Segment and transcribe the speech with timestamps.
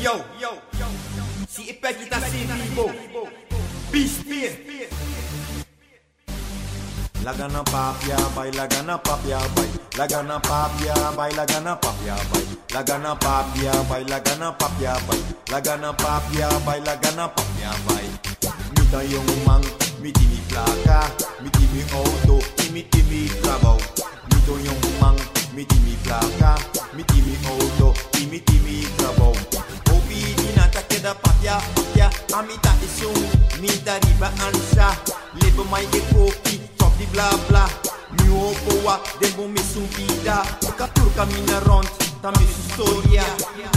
[0.00, 0.56] Yo, yo,
[1.44, 2.88] si epek kita siribo
[3.92, 4.56] Bispir
[7.20, 9.68] Lagana papia bay, lagana papia bay,
[10.00, 15.20] lagana papia bay, lagana papia bay, lagana papia bay, lagana papia bay,
[15.52, 18.08] lagana papia bay, lagana papia bay.
[18.72, 19.60] Mita yung mang,
[20.00, 20.40] miti mi
[21.44, 22.40] miti mi auto,
[22.72, 23.76] miti mi trabaho.
[23.76, 24.09] Mito yung
[31.10, 33.16] dinata keda papia papia Amita isung
[33.60, 34.96] Minta riba ansa
[35.42, 37.68] Lebo mai e kopi Top di bla bla.
[38.10, 40.42] Mi opo wa Debo mi sung vida
[40.76, 41.88] Katur kamina ront
[42.22, 43.24] Ta mi su storia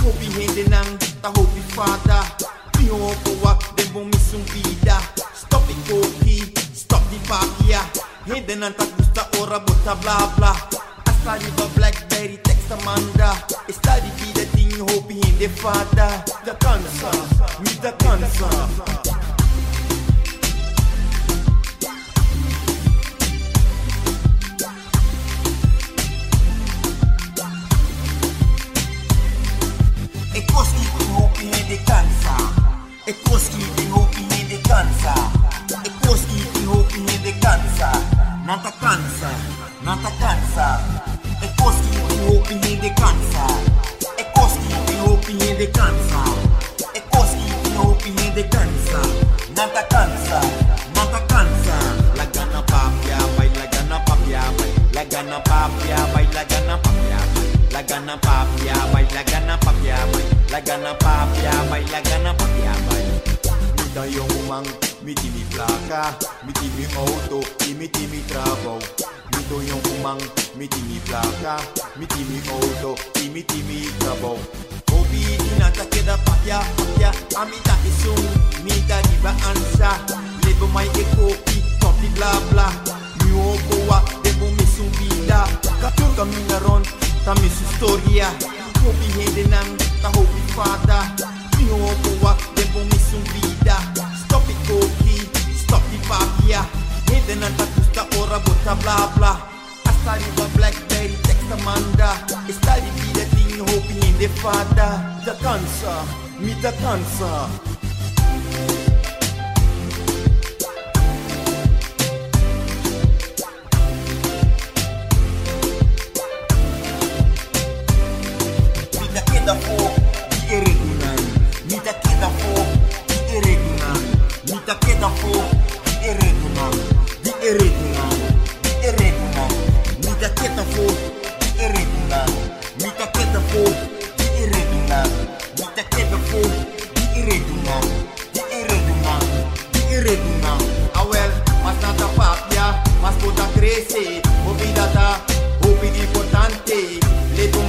[0.04, 2.36] Hopi hende nang Ta hopi fata
[2.80, 5.00] Mi opo wa Debo mi sung vida
[5.34, 7.82] Stop di kopi Stop di papia
[8.26, 10.56] Hende nang ta gusta ora bota bla bla.
[11.04, 13.36] Asta riba blackberry text Amanda.
[13.68, 17.12] Está di vida ting hopi hende fata Da kansa
[17.60, 18.50] Mi da kansa
[30.36, 32.36] E koski ting hopi hende kansa
[33.08, 35.14] E koski ting hopi hende kansa
[35.86, 37.92] E koski ting hopi hende kansa
[38.46, 39.30] Nanta kansa
[39.86, 40.80] Nanta kansa
[41.42, 43.73] E koski ting hopi hende kansa E koski ting
[45.64, 46.24] hende kansa
[46.94, 49.00] E koski ting hopi hende kansa
[49.56, 50.42] Nanta kansa
[50.96, 51.76] Nanta kansa
[52.18, 59.06] Lagana papia bay, lagana papia bay, lagana papia bay, lagana papia bay, lagana papia bay,
[59.14, 63.06] lagana papia bay, lagana papia bay, lagana papia bay.
[63.78, 64.66] Mita yung mang,
[65.04, 67.40] miti mi plaka, miti mi auto,
[67.78, 68.80] miti mi trabaho.
[69.32, 70.22] Mito yung mang,
[70.58, 71.58] miti mi plaka,
[71.98, 72.96] miti mi auto,
[73.34, 74.73] miti mi
[75.14, 75.34] trabaho.
[75.34, 78.26] Obi dinata keda papia papia Amita isung
[78.64, 80.00] Mita riba ansa
[80.46, 82.72] Lebo mai e kopi Kopi bla bla
[83.24, 85.46] Mi opo wa Debo mi sung vida
[85.82, 86.84] Katur kamina ron
[87.26, 88.30] Ta mi su storia
[88.82, 91.14] Kopi hende nang Ta hopi fata
[91.58, 93.78] Mi opo wa Debo mi sung vida
[94.26, 96.66] Stop it kopi Stop di papia
[97.10, 99.34] Hende nang ta gusta ora bota bla bla
[99.86, 102.18] Hasta riba blackberry text Amanda
[102.48, 103.23] di vida
[104.20, 104.94] ting father,
[105.26, 106.00] the cancer,
[106.40, 107.93] Da the Mi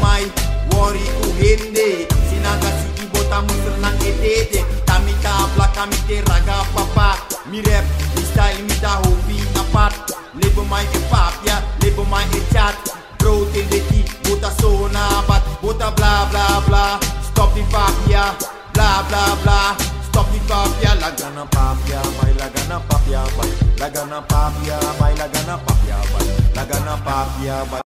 [0.05, 0.29] mai.
[0.75, 4.61] Worry ku hende Sinaga sigi bota musel nang etete.
[4.85, 7.17] Tami tabla kami te raga papa.
[7.49, 7.85] Mi rap
[8.15, 12.77] mi style mi da hobi apart Lebo mai e papia Lebo mai e chat.
[13.19, 15.43] Bro tende ti Bota sona bat.
[15.63, 16.85] Bota bla bla bla.
[17.25, 18.35] Stop di papia
[18.75, 19.61] Bla bla bla.
[20.09, 26.27] Stop di papia Lagana papia bay, lagana papia bay, lagana papia bay, lagana papia bay,
[26.55, 27.83] lagana papia bay.